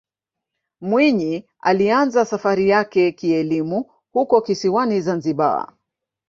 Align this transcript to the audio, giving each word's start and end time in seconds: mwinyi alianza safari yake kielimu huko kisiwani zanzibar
mwinyi 0.81 1.45
alianza 1.61 2.25
safari 2.25 2.69
yake 2.69 3.11
kielimu 3.11 3.85
huko 4.11 4.41
kisiwani 4.41 5.01
zanzibar 5.01 5.73